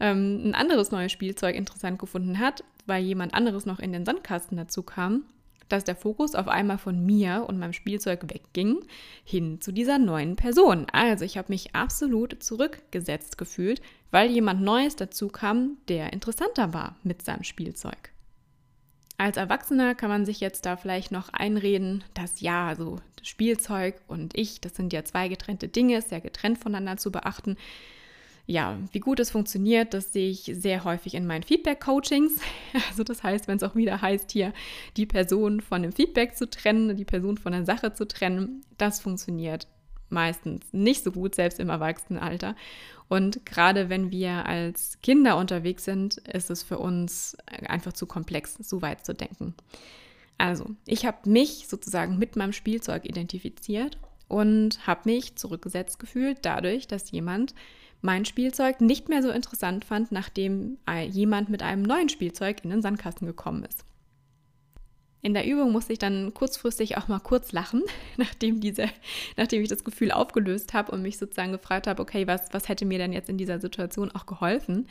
ähm, 0.00 0.48
ein 0.48 0.54
anderes 0.54 0.92
neues 0.92 1.12
Spielzeug 1.12 1.54
interessant 1.54 1.98
gefunden 1.98 2.38
hat, 2.38 2.64
weil 2.86 3.04
jemand 3.04 3.34
anderes 3.34 3.66
noch 3.66 3.80
in 3.80 3.92
den 3.92 4.06
Sandkasten 4.06 4.56
dazu 4.56 4.82
kam 4.82 5.24
dass 5.68 5.84
der 5.84 5.96
Fokus 5.96 6.34
auf 6.34 6.48
einmal 6.48 6.78
von 6.78 7.04
mir 7.04 7.44
und 7.48 7.58
meinem 7.58 7.72
Spielzeug 7.72 8.22
wegging 8.24 8.84
hin 9.24 9.60
zu 9.60 9.72
dieser 9.72 9.98
neuen 9.98 10.36
Person. 10.36 10.86
Also 10.92 11.24
ich 11.24 11.38
habe 11.38 11.52
mich 11.52 11.74
absolut 11.74 12.42
zurückgesetzt 12.42 13.38
gefühlt, 13.38 13.80
weil 14.10 14.30
jemand 14.30 14.62
Neues 14.62 14.96
dazu 14.96 15.28
kam, 15.28 15.78
der 15.88 16.12
interessanter 16.12 16.72
war 16.72 16.96
mit 17.02 17.22
seinem 17.22 17.44
Spielzeug. 17.44 18.10
Als 19.16 19.36
Erwachsener 19.36 19.94
kann 19.94 20.08
man 20.08 20.26
sich 20.26 20.40
jetzt 20.40 20.66
da 20.66 20.76
vielleicht 20.76 21.12
noch 21.12 21.28
einreden, 21.28 22.02
dass 22.14 22.40
ja, 22.40 22.66
also 22.66 22.98
das 23.16 23.28
Spielzeug 23.28 24.00
und 24.08 24.36
ich, 24.36 24.60
das 24.60 24.74
sind 24.74 24.92
ja 24.92 25.04
zwei 25.04 25.28
getrennte 25.28 25.68
Dinge, 25.68 25.96
ist 25.96 26.10
ja 26.10 26.18
getrennt 26.18 26.58
voneinander 26.58 26.96
zu 26.96 27.12
beachten. 27.12 27.56
Ja, 28.46 28.78
wie 28.92 29.00
gut 29.00 29.20
es 29.20 29.30
funktioniert, 29.30 29.94
das 29.94 30.12
sehe 30.12 30.28
ich 30.28 30.50
sehr 30.52 30.84
häufig 30.84 31.14
in 31.14 31.26
meinen 31.26 31.42
Feedback-Coachings. 31.42 32.38
Also 32.90 33.04
das 33.04 33.22
heißt, 33.22 33.48
wenn 33.48 33.56
es 33.56 33.62
auch 33.62 33.76
wieder 33.76 34.02
heißt, 34.02 34.32
hier 34.32 34.52
die 34.96 35.06
Person 35.06 35.60
von 35.60 35.82
dem 35.82 35.92
Feedback 35.92 36.36
zu 36.36 36.50
trennen, 36.50 36.96
die 36.96 37.04
Person 37.04 37.38
von 37.38 37.52
der 37.52 37.64
Sache 37.64 37.94
zu 37.94 38.06
trennen, 38.06 38.64
das 38.76 39.00
funktioniert 39.00 39.68
meistens 40.10 40.64
nicht 40.72 41.04
so 41.04 41.12
gut, 41.12 41.34
selbst 41.34 41.60
im 41.60 41.70
Erwachsenenalter. 41.70 42.54
Und 43.08 43.46
gerade 43.46 43.88
wenn 43.88 44.10
wir 44.10 44.46
als 44.46 45.00
Kinder 45.02 45.36
unterwegs 45.36 45.84
sind, 45.84 46.18
ist 46.18 46.50
es 46.50 46.62
für 46.62 46.78
uns 46.78 47.36
einfach 47.66 47.92
zu 47.92 48.06
komplex, 48.06 48.54
so 48.54 48.82
weit 48.82 49.06
zu 49.06 49.14
denken. 49.14 49.54
Also, 50.36 50.70
ich 50.86 51.06
habe 51.06 51.28
mich 51.28 51.68
sozusagen 51.68 52.18
mit 52.18 52.36
meinem 52.36 52.52
Spielzeug 52.52 53.04
identifiziert 53.04 53.98
und 54.28 54.86
habe 54.86 55.02
mich 55.04 55.36
zurückgesetzt 55.36 55.98
gefühlt 55.98 56.38
dadurch, 56.42 56.88
dass 56.88 57.10
jemand 57.10 57.54
mein 58.04 58.26
Spielzeug 58.26 58.82
nicht 58.82 59.08
mehr 59.08 59.22
so 59.22 59.30
interessant 59.30 59.84
fand, 59.84 60.12
nachdem 60.12 60.76
jemand 61.10 61.48
mit 61.48 61.62
einem 61.62 61.82
neuen 61.82 62.10
Spielzeug 62.10 62.62
in 62.62 62.70
den 62.70 62.82
Sandkasten 62.82 63.26
gekommen 63.26 63.64
ist. 63.64 63.84
In 65.22 65.32
der 65.32 65.46
Übung 65.46 65.72
musste 65.72 65.94
ich 65.94 65.98
dann 65.98 66.34
kurzfristig 66.34 66.98
auch 66.98 67.08
mal 67.08 67.18
kurz 67.18 67.52
lachen, 67.52 67.82
nachdem, 68.18 68.60
diese, 68.60 68.90
nachdem 69.38 69.62
ich 69.62 69.70
das 69.70 69.84
Gefühl 69.84 70.12
aufgelöst 70.12 70.74
habe 70.74 70.92
und 70.92 71.00
mich 71.00 71.16
sozusagen 71.16 71.52
gefragt 71.52 71.86
habe, 71.86 72.02
okay, 72.02 72.26
was, 72.26 72.52
was 72.52 72.68
hätte 72.68 72.84
mir 72.84 72.98
denn 72.98 73.14
jetzt 73.14 73.30
in 73.30 73.38
dieser 73.38 73.58
Situation 73.58 74.10
auch 74.10 74.26
geholfen? 74.26 74.86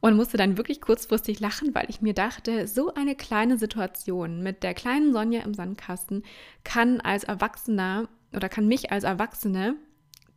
Und 0.00 0.16
musste 0.16 0.38
dann 0.38 0.56
wirklich 0.56 0.80
kurzfristig 0.80 1.40
lachen, 1.40 1.74
weil 1.74 1.90
ich 1.90 2.00
mir 2.00 2.14
dachte, 2.14 2.66
so 2.66 2.94
eine 2.94 3.14
kleine 3.14 3.58
Situation 3.58 4.42
mit 4.42 4.62
der 4.62 4.72
kleinen 4.72 5.12
Sonja 5.12 5.42
im 5.42 5.52
Sandkasten 5.52 6.22
kann 6.64 7.02
als 7.02 7.24
Erwachsener 7.24 8.08
oder 8.34 8.48
kann 8.48 8.66
mich 8.66 8.90
als 8.90 9.04
Erwachsene 9.04 9.76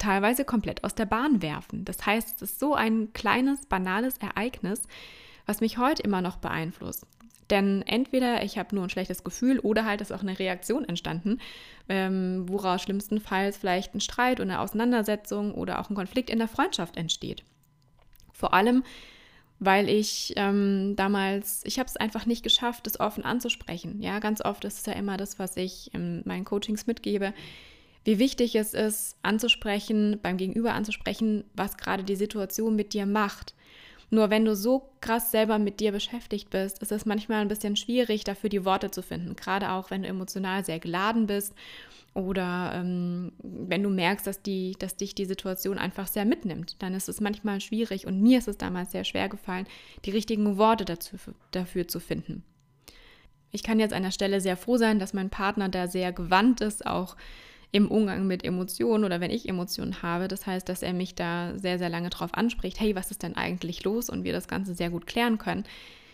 teilweise 0.03 0.45
komplett 0.45 0.83
aus 0.83 0.95
der 0.95 1.05
Bahn 1.05 1.41
werfen. 1.41 1.86
Das 1.86 2.05
heißt, 2.05 2.41
es 2.41 2.51
ist 2.53 2.60
so 2.60 2.75
ein 2.75 3.13
kleines, 3.13 3.65
banales 3.65 4.17
Ereignis, 4.17 4.81
was 5.45 5.62
mich 5.62 5.77
heute 5.77 6.03
immer 6.03 6.22
noch 6.22 6.38
beeinflusst. 6.38 7.05
Denn 7.50 7.81
entweder 7.83 8.43
ich 8.43 8.57
habe 8.57 8.75
nur 8.75 8.86
ein 8.86 8.89
schlechtes 8.89 9.24
Gefühl 9.24 9.60
oder 9.60 9.86
halt 9.86 10.01
ist 10.01 10.12
auch 10.12 10.22
eine 10.22 10.39
Reaktion 10.39 10.86
entstanden, 10.86 11.39
ähm, 11.89 12.45
woraus 12.48 12.81
schlimmstenfalls 12.81 13.57
vielleicht 13.57 13.93
ein 13.93 14.01
Streit 14.01 14.39
oder 14.39 14.53
eine 14.53 14.60
Auseinandersetzung 14.60 15.53
oder 15.53 15.79
auch 15.79 15.89
ein 15.89 15.95
Konflikt 15.95 16.29
in 16.29 16.39
der 16.39 16.48
Freundschaft 16.48 16.98
entsteht. 16.98 17.43
Vor 18.31 18.53
allem, 18.53 18.83
weil 19.60 19.89
ich 19.89 20.33
ähm, 20.36 20.95
damals, 20.95 21.62
ich 21.65 21.79
habe 21.79 21.88
es 21.88 21.98
einfach 21.98 22.25
nicht 22.25 22.43
geschafft, 22.43 22.88
das 22.88 23.00
offen 23.00 23.24
anzusprechen. 23.24 24.01
Ja, 24.01 24.19
ganz 24.19 24.43
oft 24.43 24.65
ist 24.65 24.79
es 24.79 24.86
ja 24.86 24.93
immer 24.93 25.17
das, 25.17 25.38
was 25.38 25.55
ich 25.57 25.93
in 25.93 26.24
meinen 26.25 26.45
Coachings 26.45 26.88
mitgebe, 26.88 27.33
wie 28.03 28.19
wichtig 28.19 28.55
es 28.55 28.74
ist, 28.74 29.17
anzusprechen, 29.22 30.19
beim 30.22 30.38
Gegenüber 30.38 30.74
anzusprechen, 30.74 31.43
was 31.53 31.77
gerade 31.77 32.03
die 32.03 32.15
Situation 32.15 32.75
mit 32.75 32.93
dir 32.93 33.05
macht. 33.05 33.53
Nur 34.10 34.29
wenn 34.29 34.45
du 34.45 34.55
so 34.55 34.91
krass 35.01 35.31
selber 35.31 35.57
mit 35.57 35.79
dir 35.79 35.91
beschäftigt 35.91 36.51
bist, 36.51 36.83
ist 36.83 36.91
es 36.91 37.05
manchmal 37.05 37.41
ein 37.41 37.48
bisschen 37.48 37.75
schwierig, 37.75 38.24
dafür 38.24 38.50
die 38.50 38.63
Worte 38.63 38.91
zu 38.91 39.01
finden. 39.01 39.36
Gerade 39.36 39.72
auch, 39.72 39.89
wenn 39.89 40.03
du 40.03 40.07
emotional 40.07 40.63
sehr 40.63 40.79
geladen 40.79 41.25
bist 41.25 41.55
oder 42.13 42.74
ähm, 42.75 43.31
wenn 43.41 43.81
du 43.81 43.89
merkst, 43.89 44.27
dass, 44.27 44.41
die, 44.43 44.75
dass 44.77 44.98
dich 44.98 45.15
die 45.15 45.25
Situation 45.25 45.79
einfach 45.79 46.07
sehr 46.07 46.25
mitnimmt, 46.25 46.75
dann 46.79 46.93
ist 46.93 47.10
es 47.10 47.22
manchmal 47.22 47.60
schwierig 47.60 48.05
und 48.05 48.22
mir 48.22 48.38
ist 48.38 48.48
es 48.48 48.57
damals 48.57 48.91
sehr 48.91 49.03
schwer 49.03 49.29
gefallen, 49.29 49.65
die 50.05 50.12
richtigen 50.12 50.57
Worte 50.57 50.86
dazu, 50.86 51.15
dafür 51.50 51.88
zu 51.88 52.00
finden. 52.00 52.43
Ich 53.50 53.63
kann 53.63 53.79
jetzt 53.79 53.93
an 53.93 54.03
der 54.03 54.12
Stelle 54.12 54.41
sehr 54.41 54.57
froh 54.57 54.77
sein, 54.77 55.00
dass 55.00 55.13
mein 55.13 55.31
Partner 55.31 55.69
da 55.69 55.88
sehr 55.88 56.12
gewandt 56.12 56.62
ist, 56.62 56.86
auch 56.86 57.15
im 57.74 57.89
Umgang 57.89 58.27
mit 58.27 58.46
Emotionen 58.46 59.03
oder 59.03 59.20
wenn 59.20 59.32
ich 59.32 59.50
Emotionen 59.50 60.03
habe. 60.03 60.27
Das 60.27 60.46
heißt, 60.46 60.70
dass 60.70 60.84
er 60.84 60.94
mich 60.94 61.15
da 61.15 61.58
sehr, 61.58 61.80
sehr 61.80 61.89
lange 61.89 62.12
drauf 62.12 62.30
anspricht, 62.36 62.80
hey, 62.80 62.96
was 62.96 63.10
ist 63.10 63.24
denn 63.24 63.36
eigentlich 63.36 63.84
los? 63.84 64.10
Und 64.10 64.24
wir 64.24 64.32
das 64.32 64.48
Ganze 64.48 64.75
sehr 64.75 64.92
gut 64.92 65.08
klären 65.08 65.39
können. 65.39 65.65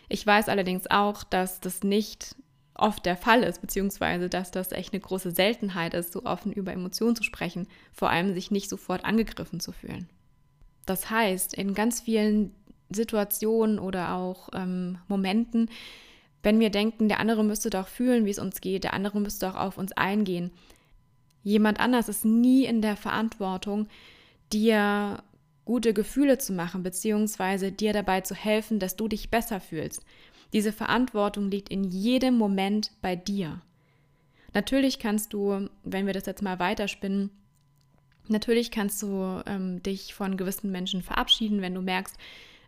Ich 0.08 0.26
weiß 0.26 0.48
allerdings 0.48 0.90
auch, 0.90 1.24
dass 1.26 1.60
das 1.60 1.84
nicht 1.84 2.38
oft 2.74 3.06
der 3.06 3.18
Fall 3.18 3.44
ist, 3.44 3.60
beziehungsweise 3.60 4.30
dass 4.30 4.52
das 4.52 4.72
echt 4.72 4.94
eine 4.94 5.02
große 5.02 5.32
Seltenheit 5.32 5.94
ist, 5.94 6.14
so 6.14 6.24
offen 6.24 6.54
über 6.54 6.72
Emotionen 6.72 7.18
zu 7.18 7.24
sprechen, 7.24 7.68
vor 7.92 8.10
allem 8.10 8.34
sich 8.34 8.52
nicht 8.52 8.70
sofort 8.70 9.04
angegriffen 9.04 9.60
zu 9.60 9.74
fühlen. 9.74 10.08
Das 10.86 11.10
heißt, 11.10 11.54
in 11.54 11.74
ganz 11.74 12.00
vielen 12.00 12.56
Situationen 12.90 13.80
oder 13.80 14.14
auch 14.14 14.48
ähm, 14.54 14.98
Momenten, 15.10 15.70
wenn 16.42 16.62
wir 16.62 16.70
denken, 16.70 17.10
der 17.10 17.20
andere 17.20 17.44
müsste 17.44 17.70
doch 17.70 17.90
fühlen, 17.90 18.26
wie 18.26 18.32
es 18.32 18.40
uns 18.40 18.62
geht, 18.62 18.86
der 18.86 18.94
andere 18.94 19.20
müsste 19.20 19.50
auch 19.50 19.56
auf 19.56 19.78
uns 19.78 19.92
eingehen, 19.92 20.52
Jemand 21.44 21.80
anders 21.80 22.10
ist 22.10 22.26
nie 22.26 22.66
in 22.66 22.82
der 22.82 22.96
Verantwortung, 22.96 23.88
dir 24.52 25.24
gute 25.66 25.94
Gefühle 25.94 26.38
zu 26.38 26.54
machen, 26.54 26.84
beziehungsweise 26.84 27.72
dir 27.72 27.94
dabei 27.94 28.22
zu 28.22 28.36
helfen, 28.36 28.80
dass 28.80 28.96
du 28.96 29.08
dich 29.08 29.30
besser 29.30 29.60
fühlst. 29.60 30.04
Diese 30.52 30.74
Verantwortung 30.74 31.52
liegt 31.52 31.70
in 31.70 31.84
jedem 31.84 32.36
Moment 32.36 32.92
bei 33.02 33.16
dir. 33.16 33.62
Natürlich 34.54 34.98
kannst 34.98 35.34
du, 35.34 35.70
wenn 35.84 36.08
wir 36.08 36.14
das 36.14 36.26
jetzt 36.26 36.42
mal 36.42 36.58
weiterspinnen, 36.58 37.30
natürlich 38.28 38.72
kannst 38.72 39.02
du 39.04 39.44
ähm, 39.46 39.84
dich 39.84 40.16
von 40.16 40.38
gewissen 40.38 40.72
Menschen 40.72 41.04
verabschieden, 41.04 41.62
wenn 41.62 41.76
du 41.76 41.82
merkst, 41.82 42.16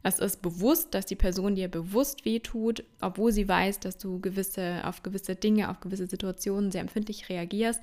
es 0.04 0.20
ist 0.20 0.42
bewusst, 0.42 0.94
dass 0.94 1.06
die 1.06 1.16
Person 1.16 1.56
dir 1.56 1.68
bewusst 1.68 2.26
wehtut, 2.26 2.84
obwohl 3.02 3.32
sie 3.32 3.48
weiß, 3.48 3.80
dass 3.80 3.98
du 3.98 4.20
gewisse, 4.20 4.82
auf 4.84 5.04
gewisse 5.04 5.36
Dinge, 5.36 5.70
auf 5.70 5.80
gewisse 5.80 6.08
Situationen 6.08 6.72
sehr 6.72 6.82
empfindlich 6.82 7.30
reagierst, 7.30 7.82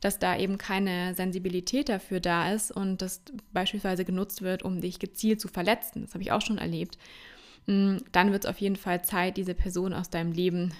dass 0.00 0.18
da 0.18 0.36
eben 0.38 0.56
keine 0.56 1.14
Sensibilität 1.14 1.88
dafür 1.88 2.20
da 2.20 2.52
ist 2.52 2.70
und 2.70 3.02
das 3.02 3.20
beispielsweise 3.52 4.04
genutzt 4.04 4.40
wird, 4.40 4.62
um 4.62 4.80
dich 4.80 4.98
gezielt 4.98 5.40
zu 5.40 5.48
verletzen. 5.48 6.02
Das 6.02 6.14
habe 6.14 6.22
ich 6.22 6.32
auch 6.32 6.42
schon 6.42 6.58
erlebt. 6.58 6.96
Mm, 7.66 7.98
dann 8.12 8.32
wird 8.32 8.44
es 8.44 8.50
auf 8.50 8.58
jeden 8.58 8.76
Fall 8.76 9.04
Zeit, 9.04 9.36
diese 9.36 9.54
Person 9.54 9.92
aus 9.92 10.08
deinem 10.08 10.32
Leben 10.32 10.72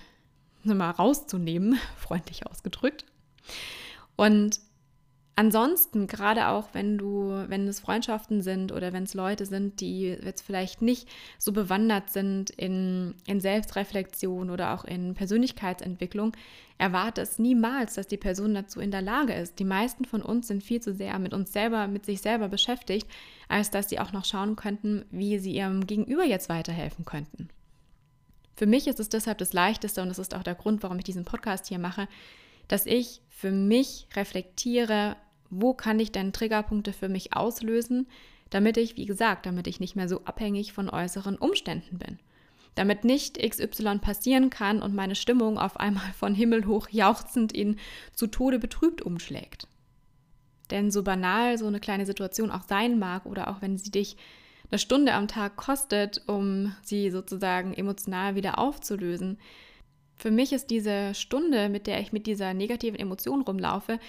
mal 0.65 0.91
rauszunehmen, 0.91 1.79
freundlich 1.97 2.47
ausgedrückt. 2.47 3.05
Und 4.17 4.61
Ansonsten, 5.39 6.09
gerade 6.09 6.49
auch 6.49 6.71
wenn 6.73 6.99
du, 6.99 7.45
wenn 7.47 7.69
es 7.69 7.79
Freundschaften 7.79 8.43
sind 8.43 8.73
oder 8.73 8.93
wenn 8.93 9.05
es 9.05 9.15
Leute 9.15 9.47
sind, 9.47 9.79
die 9.81 10.09
jetzt 10.09 10.43
vielleicht 10.43 10.83
nicht 10.83 11.09
so 11.39 11.53
bewandert 11.53 12.11
sind 12.11 12.51
in, 12.51 13.15
in 13.25 13.39
Selbstreflexion 13.41 14.51
oder 14.51 14.75
auch 14.75 14.85
in 14.85 15.15
Persönlichkeitsentwicklung, 15.15 16.33
erwarte 16.77 17.21
es 17.21 17.39
niemals, 17.39 17.95
dass 17.95 18.09
die 18.09 18.17
Person 18.17 18.53
dazu 18.53 18.81
in 18.81 18.91
der 18.91 19.01
Lage 19.01 19.33
ist. 19.33 19.61
Die 19.61 19.65
meisten 19.65 20.05
von 20.05 20.23
uns 20.23 20.49
sind 20.49 20.65
viel 20.65 20.81
zu 20.81 20.93
sehr 20.93 21.21
mit 21.21 21.33
uns 21.33 21.53
selber, 21.53 21.87
mit 21.87 22.05
sich 22.05 22.21
selber 22.21 22.49
beschäftigt, 22.49 23.07
als 23.47 23.71
dass 23.71 23.89
sie 23.89 24.01
auch 24.01 24.11
noch 24.11 24.25
schauen 24.25 24.57
könnten, 24.57 25.05
wie 25.13 25.39
sie 25.39 25.55
ihrem 25.55 25.87
Gegenüber 25.87 26.25
jetzt 26.25 26.49
weiterhelfen 26.49 27.05
könnten. 27.05 27.49
Für 28.57 28.67
mich 28.67 28.89
ist 28.89 28.99
es 28.99 29.09
deshalb 29.09 29.39
das 29.39 29.53
Leichteste 29.53 30.03
und 30.03 30.09
das 30.09 30.19
ist 30.19 30.35
auch 30.35 30.43
der 30.43 30.57
Grund, 30.57 30.83
warum 30.83 30.99
ich 30.99 31.05
diesen 31.05 31.25
Podcast 31.25 31.69
hier 31.69 31.79
mache, 31.79 32.09
dass 32.67 32.87
ich 32.87 33.23
für 33.29 33.53
mich 33.53 34.09
reflektiere, 34.17 35.17
wo 35.51 35.75
kann 35.75 36.01
ich 36.01 36.13
denn 36.13 36.33
Triggerpunkte 36.33 36.93
für 36.93 37.09
mich 37.09 37.35
auslösen, 37.35 38.07
damit 38.51 38.77
ich, 38.77 38.97
wie 38.97 39.07
gesagt, 39.07 39.47
damit 39.47 39.67
ich 39.67 39.81
nicht 39.81 39.97
mehr 39.97 40.09
so 40.09 40.25
abhängig 40.25 40.73
von 40.73 40.89
äußeren 40.89 41.37
Umständen 41.37 41.99
bin. 41.99 42.19
Damit 42.75 43.05
nicht 43.05 43.39
XY 43.39 43.99
passieren 43.99 44.51
kann 44.51 44.83
und 44.83 44.95
meine 44.95 45.15
Stimmung 45.15 45.59
auf 45.59 45.79
einmal 45.79 46.13
von 46.13 46.35
Himmel 46.35 46.67
hoch 46.67 46.89
jauchzend 46.91 47.53
in 47.53 47.77
zu 48.15 48.27
Tode 48.27 48.59
betrübt 48.59 49.03
umschlägt. 49.03 49.67
Denn 50.71 50.91
so 50.91 51.03
banal 51.03 51.59
so 51.59 51.67
eine 51.67 51.81
kleine 51.81 52.07
Situation 52.07 52.51
auch 52.51 52.63
sein 52.69 52.99
mag 52.99 53.27
oder 53.27 53.49
auch 53.49 53.63
wenn 53.63 53.77
sie 53.77 53.91
dich 53.91 54.17
eine 54.71 54.79
Stunde 54.79 55.15
am 55.15 55.29
Tag 55.29 55.57
kostet, 55.57 56.23
um 56.27 56.75
sie 56.83 57.11
sozusagen 57.11 57.73
emotional 57.73 58.35
wieder 58.35 58.59
aufzulösen, 58.59 59.39
für 60.19 60.31
mich 60.33 60.53
ist 60.53 60.71
diese 60.71 61.15
Stunde, 61.15 61.69
mit 61.69 61.87
der 61.87 62.01
ich 62.01 62.13
mit 62.13 62.27
dieser 62.27 62.53
negativen 62.53 62.99
Emotion 62.99 63.43
rumlaufe, 63.43 64.01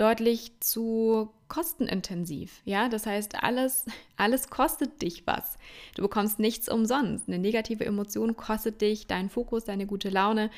deutlich 0.00 0.52
zu 0.60 1.28
kostenintensiv. 1.48 2.62
Ja, 2.64 2.88
das 2.88 3.04
heißt, 3.04 3.42
alles, 3.42 3.84
alles 4.16 4.48
kostet 4.48 5.02
dich 5.02 5.26
was. 5.26 5.58
Du 5.94 6.02
bekommst 6.02 6.38
nichts 6.38 6.70
umsonst. 6.70 7.28
Eine 7.28 7.38
negative 7.38 7.84
Emotion 7.84 8.34
kostet 8.34 8.80
dich 8.80 9.08
deinen 9.08 9.28
Fokus, 9.28 9.64
deine 9.64 9.86
gute 9.86 10.08
Laune, 10.08 10.50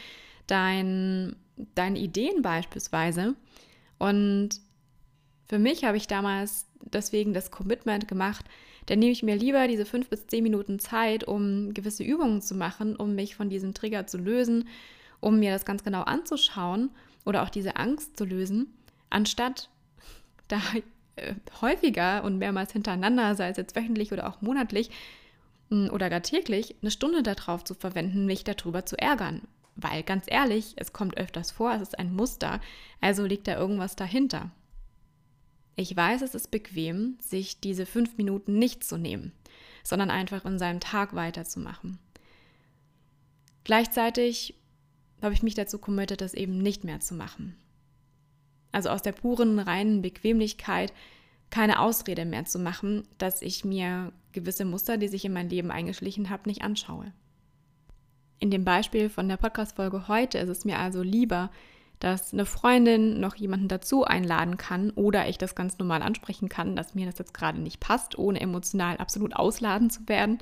dein, 0.46 1.34
deine 1.74 1.98
Ideen 1.98 2.42
beispielsweise. 2.42 3.34
Und 3.98 4.50
für 5.46 5.58
mich 5.58 5.84
habe 5.84 5.96
ich 5.96 6.06
damals 6.06 6.66
deswegen 6.80 7.34
das 7.34 7.50
Commitment 7.50 8.06
gemacht, 8.06 8.44
dann 8.86 9.00
nehme 9.00 9.12
ich 9.12 9.24
mir 9.24 9.36
lieber 9.36 9.66
diese 9.66 9.86
fünf 9.86 10.08
bis 10.08 10.28
zehn 10.28 10.44
Minuten 10.44 10.78
Zeit, 10.78 11.24
um 11.24 11.74
gewisse 11.74 12.04
Übungen 12.04 12.42
zu 12.42 12.54
machen, 12.54 12.94
um 12.94 13.16
mich 13.16 13.34
von 13.34 13.48
diesem 13.48 13.74
Trigger 13.74 14.06
zu 14.06 14.18
lösen, 14.18 14.68
um 15.18 15.40
mir 15.40 15.50
das 15.52 15.64
ganz 15.64 15.82
genau 15.82 16.02
anzuschauen 16.02 16.90
oder 17.24 17.42
auch 17.42 17.50
diese 17.50 17.76
Angst 17.76 18.16
zu 18.16 18.24
lösen 18.24 18.72
anstatt 19.12 19.68
da 20.48 20.60
äh, 21.16 21.34
häufiger 21.60 22.24
und 22.24 22.38
mehrmals 22.38 22.72
hintereinander, 22.72 23.34
sei 23.34 23.48
es 23.50 23.56
jetzt 23.56 23.76
wöchentlich 23.76 24.12
oder 24.12 24.28
auch 24.28 24.40
monatlich 24.40 24.90
hm, 25.70 25.90
oder 25.90 26.10
gar 26.10 26.22
täglich, 26.22 26.76
eine 26.80 26.90
Stunde 26.90 27.22
darauf 27.22 27.64
zu 27.64 27.74
verwenden, 27.74 28.26
mich 28.26 28.44
darüber 28.44 28.86
zu 28.86 28.98
ärgern. 28.98 29.42
weil 29.74 30.02
ganz 30.02 30.26
ehrlich, 30.26 30.74
es 30.76 30.92
kommt 30.92 31.16
öfters 31.16 31.50
vor, 31.50 31.72
es 31.72 31.80
ist 31.80 31.98
ein 31.98 32.14
Muster, 32.14 32.60
also 33.00 33.24
liegt 33.24 33.48
da 33.48 33.56
irgendwas 33.56 33.96
dahinter. 33.96 34.50
Ich 35.76 35.96
weiß, 35.96 36.20
es 36.20 36.34
ist 36.34 36.50
bequem, 36.50 37.16
sich 37.20 37.60
diese 37.60 37.86
fünf 37.86 38.18
Minuten 38.18 38.58
nicht 38.58 38.84
zu 38.84 38.98
nehmen, 38.98 39.32
sondern 39.82 40.10
einfach 40.10 40.44
in 40.44 40.58
seinem 40.58 40.80
Tag 40.80 41.14
weiterzumachen. 41.14 41.98
Gleichzeitig 43.64 44.54
habe 45.22 45.32
ich 45.32 45.42
mich 45.42 45.54
dazu 45.54 45.78
committed, 45.78 46.20
das 46.20 46.34
eben 46.34 46.58
nicht 46.58 46.84
mehr 46.84 47.00
zu 47.00 47.14
machen. 47.14 47.56
Also 48.72 48.88
aus 48.88 49.02
der 49.02 49.12
puren, 49.12 49.58
reinen 49.58 50.02
Bequemlichkeit 50.02 50.92
keine 51.50 51.80
Ausrede 51.80 52.24
mehr 52.24 52.46
zu 52.46 52.58
machen, 52.58 53.06
dass 53.18 53.42
ich 53.42 53.64
mir 53.64 54.10
gewisse 54.32 54.64
Muster, 54.64 54.96
die 54.96 55.08
sich 55.08 55.24
in 55.24 55.34
mein 55.34 55.50
Leben 55.50 55.70
eingeschlichen 55.70 56.30
haben, 56.30 56.44
nicht 56.46 56.62
anschaue. 56.62 57.12
In 58.40 58.50
dem 58.50 58.64
Beispiel 58.64 59.10
von 59.10 59.28
der 59.28 59.36
Podcast-Folge 59.36 60.08
heute 60.08 60.38
ist 60.38 60.48
es 60.48 60.64
mir 60.64 60.78
also 60.78 61.02
lieber, 61.02 61.50
dass 62.00 62.32
eine 62.32 62.46
Freundin 62.46 63.20
noch 63.20 63.36
jemanden 63.36 63.68
dazu 63.68 64.04
einladen 64.04 64.56
kann 64.56 64.90
oder 64.90 65.28
ich 65.28 65.38
das 65.38 65.54
ganz 65.54 65.78
normal 65.78 66.02
ansprechen 66.02 66.48
kann, 66.48 66.74
dass 66.74 66.96
mir 66.96 67.06
das 67.06 67.18
jetzt 67.18 67.34
gerade 67.34 67.60
nicht 67.60 67.78
passt, 67.78 68.18
ohne 68.18 68.40
emotional 68.40 68.96
absolut 68.96 69.36
ausladen 69.36 69.90
zu 69.90 70.08
werden. 70.08 70.38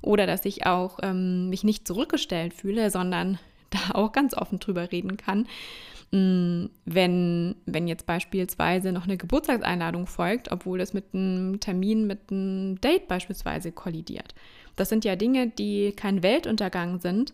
Oder 0.00 0.26
dass 0.26 0.46
ich 0.46 0.64
auch 0.66 1.00
ähm, 1.02 1.50
mich 1.50 1.64
nicht 1.64 1.86
zurückgestellt 1.86 2.54
fühle, 2.54 2.90
sondern 2.90 3.38
da 3.70 3.94
auch 3.94 4.12
ganz 4.12 4.34
offen 4.34 4.60
drüber 4.60 4.92
reden 4.92 5.18
kann. 5.18 5.46
Mm, 6.10 6.66
wenn, 6.84 7.56
wenn 7.66 7.88
jetzt 7.88 8.06
beispielsweise 8.06 8.92
noch 8.92 9.04
eine 9.04 9.16
Geburtstagseinladung 9.16 10.06
folgt, 10.06 10.52
obwohl 10.52 10.80
es 10.80 10.92
mit 10.92 11.06
einem 11.12 11.60
Termin, 11.60 12.06
mit 12.06 12.30
einem 12.30 12.80
Date 12.80 13.08
beispielsweise 13.08 13.72
kollidiert. 13.72 14.34
Das 14.76 14.88
sind 14.88 15.04
ja 15.04 15.16
Dinge, 15.16 15.48
die 15.48 15.92
kein 15.92 16.22
Weltuntergang 16.22 17.00
sind 17.00 17.32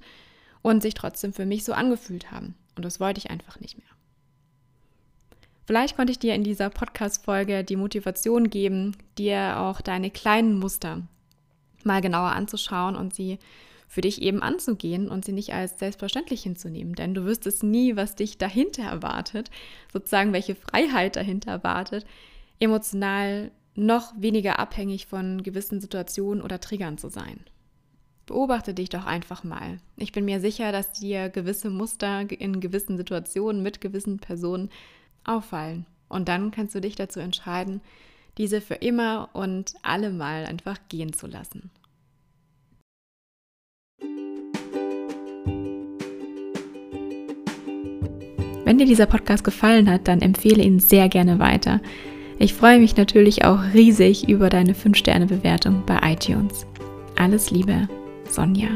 und 0.62 0.82
sich 0.82 0.94
trotzdem 0.94 1.32
für 1.32 1.46
mich 1.46 1.64
so 1.64 1.72
angefühlt 1.72 2.30
haben. 2.30 2.54
Und 2.76 2.84
das 2.84 3.00
wollte 3.00 3.18
ich 3.18 3.30
einfach 3.30 3.60
nicht 3.60 3.78
mehr. 3.78 3.86
Vielleicht 5.66 5.96
konnte 5.96 6.10
ich 6.10 6.18
dir 6.18 6.34
in 6.34 6.42
dieser 6.42 6.68
Podcast-Folge 6.68 7.62
die 7.62 7.76
Motivation 7.76 8.50
geben, 8.50 8.96
dir 9.18 9.58
auch 9.60 9.80
deine 9.80 10.10
kleinen 10.10 10.58
Muster 10.58 11.02
mal 11.84 12.00
genauer 12.00 12.32
anzuschauen 12.32 12.96
und 12.96 13.14
sie 13.14 13.38
für 13.90 14.02
dich 14.02 14.22
eben 14.22 14.40
anzugehen 14.40 15.08
und 15.08 15.24
sie 15.24 15.32
nicht 15.32 15.52
als 15.52 15.80
selbstverständlich 15.80 16.44
hinzunehmen. 16.44 16.94
Denn 16.94 17.12
du 17.12 17.24
wüsstest 17.24 17.64
nie, 17.64 17.96
was 17.96 18.14
dich 18.14 18.38
dahinter 18.38 18.84
erwartet, 18.84 19.50
sozusagen 19.92 20.32
welche 20.32 20.54
Freiheit 20.54 21.16
dahinter 21.16 21.50
erwartet, 21.50 22.06
emotional 22.60 23.50
noch 23.74 24.12
weniger 24.16 24.60
abhängig 24.60 25.06
von 25.06 25.42
gewissen 25.42 25.80
Situationen 25.80 26.40
oder 26.40 26.60
Triggern 26.60 26.98
zu 26.98 27.08
sein. 27.08 27.40
Beobachte 28.26 28.74
dich 28.74 28.90
doch 28.90 29.06
einfach 29.06 29.42
mal. 29.42 29.80
Ich 29.96 30.12
bin 30.12 30.24
mir 30.24 30.40
sicher, 30.40 30.70
dass 30.70 30.92
dir 30.92 31.28
gewisse 31.28 31.68
Muster 31.68 32.30
in 32.30 32.60
gewissen 32.60 32.96
Situationen 32.96 33.60
mit 33.60 33.80
gewissen 33.80 34.20
Personen 34.20 34.70
auffallen. 35.24 35.84
Und 36.08 36.28
dann 36.28 36.52
kannst 36.52 36.76
du 36.76 36.80
dich 36.80 36.94
dazu 36.94 37.18
entscheiden, 37.18 37.80
diese 38.38 38.60
für 38.60 38.74
immer 38.74 39.30
und 39.32 39.74
allemal 39.82 40.46
einfach 40.46 40.78
gehen 40.88 41.12
zu 41.12 41.26
lassen. 41.26 41.72
Wenn 48.70 48.78
dir 48.78 48.86
dieser 48.86 49.06
Podcast 49.06 49.42
gefallen 49.42 49.90
hat, 49.90 50.06
dann 50.06 50.20
empfehle 50.20 50.62
ihn 50.62 50.78
sehr 50.78 51.08
gerne 51.08 51.40
weiter. 51.40 51.80
Ich 52.38 52.54
freue 52.54 52.78
mich 52.78 52.96
natürlich 52.96 53.44
auch 53.44 53.58
riesig 53.74 54.28
über 54.28 54.48
deine 54.48 54.74
5-Sterne-Bewertung 54.74 55.82
bei 55.86 55.98
iTunes. 56.12 56.66
Alles 57.16 57.50
Liebe, 57.50 57.88
Sonja. 58.28 58.68